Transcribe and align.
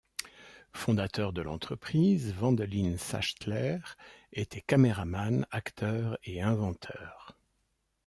Fondateur 0.73 1.31
de 1.31 1.43
l’entreprise, 1.43 2.33
Wendelin 2.41 2.97
Sachtler 2.97 3.77
était 4.33 4.61
caméraman, 4.61 5.45
acteur 5.51 6.17
et 6.23 6.41
inventeur. 6.41 7.37